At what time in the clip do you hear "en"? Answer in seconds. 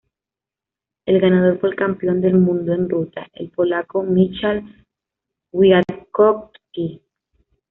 2.73-2.89